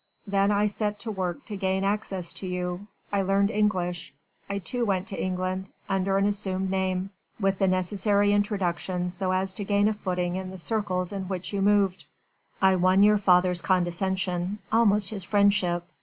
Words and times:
Then 0.25 0.49
I 0.49 0.65
set 0.65 0.97
to 1.01 1.11
work 1.11 1.45
to 1.45 1.55
gain 1.55 1.83
access 1.83 2.33
to 2.33 2.47
you.... 2.47 2.87
I 3.13 3.21
learned 3.21 3.51
English.... 3.51 4.11
I 4.49 4.57
too 4.57 4.83
went 4.83 5.07
to 5.09 5.23
England... 5.23 5.69
under 5.87 6.17
an 6.17 6.25
assumed 6.25 6.71
name... 6.71 7.11
with 7.39 7.59
the 7.59 7.67
necessary 7.67 8.33
introductions 8.33 9.13
so 9.13 9.31
as 9.31 9.53
to 9.53 9.63
gain 9.63 9.87
a 9.87 9.93
footing 9.93 10.37
in 10.37 10.49
the 10.49 10.57
circles 10.57 11.11
in 11.13 11.25
which 11.27 11.53
you 11.53 11.61
moved. 11.61 12.05
I 12.63 12.77
won 12.77 13.03
your 13.03 13.19
father's 13.19 13.61
condescension 13.61 14.57
almost 14.71 15.11
his 15.11 15.23
friendship!... 15.23 15.83